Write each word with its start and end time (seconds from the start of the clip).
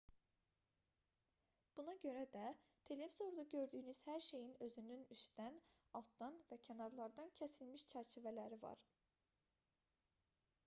buna 1.79 1.93
görə 2.05 2.21
də 2.35 2.45
televizorda 2.89 3.43
gördüyünüz 3.51 3.99
hər 4.07 4.23
şeyin 4.27 4.55
özünün 4.67 5.03
üstdən 5.15 5.59
altdan 5.99 6.39
və 6.53 6.59
kənarlardan 6.69 7.31
kəsilmiş 7.41 7.83
çərçivələri 7.93 8.59
var 8.65 8.81